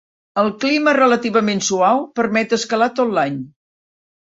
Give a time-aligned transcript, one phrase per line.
[0.43, 3.39] El clima relativament suau permet escalar tot l'any.